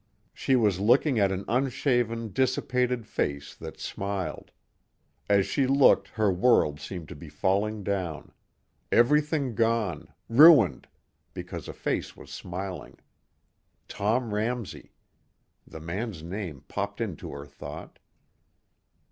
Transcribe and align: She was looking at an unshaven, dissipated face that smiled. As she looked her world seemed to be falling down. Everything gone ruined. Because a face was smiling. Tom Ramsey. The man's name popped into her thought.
She 0.33 0.55
was 0.55 0.79
looking 0.79 1.19
at 1.19 1.31
an 1.31 1.45
unshaven, 1.47 2.29
dissipated 2.33 3.05
face 3.05 3.53
that 3.53 3.79
smiled. 3.79 4.49
As 5.29 5.45
she 5.45 5.67
looked 5.67 6.07
her 6.07 6.31
world 6.31 6.79
seemed 6.79 7.07
to 7.09 7.15
be 7.15 7.29
falling 7.29 7.83
down. 7.83 8.31
Everything 8.91 9.53
gone 9.53 10.11
ruined. 10.27 10.87
Because 11.35 11.67
a 11.67 11.71
face 11.73 12.17
was 12.17 12.31
smiling. 12.31 12.97
Tom 13.87 14.33
Ramsey. 14.33 14.91
The 15.67 15.79
man's 15.79 16.23
name 16.23 16.63
popped 16.67 16.99
into 16.99 17.31
her 17.33 17.45
thought. 17.45 17.99